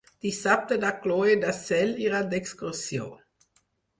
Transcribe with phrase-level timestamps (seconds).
[0.25, 3.13] Dissabte na Cloè i na Cel iran d'excursió.